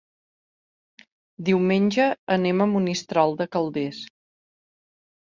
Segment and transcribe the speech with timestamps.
[1.49, 3.99] Diumenge anem a Monistrol de Calders.